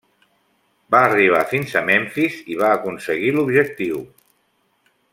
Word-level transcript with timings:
Va 0.95 1.01
arribar 1.09 1.41
fins 1.51 1.75
a 1.81 1.83
Memfis 1.91 2.39
i 2.55 2.57
va 2.65 2.73
aconseguir 2.79 3.33
l'objectiu. 3.39 4.01